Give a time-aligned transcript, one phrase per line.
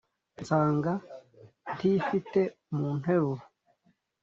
[0.41, 0.93] nsanga
[1.75, 2.41] ntifite
[2.75, 3.43] mu nteruro,